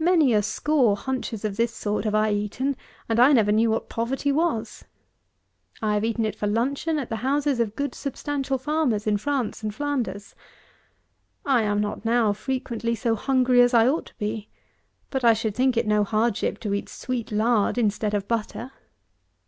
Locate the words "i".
2.12-2.32, 3.20-3.32, 5.80-5.94, 11.46-11.62, 13.72-13.86, 15.24-15.34